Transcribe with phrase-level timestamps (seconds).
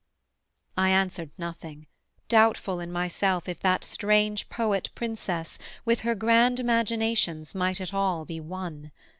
[0.75, 1.85] I answered nothing,
[2.27, 8.25] doubtful in myself If that strange Poet princess with her grand Imaginations might at all
[8.25, 8.91] be won.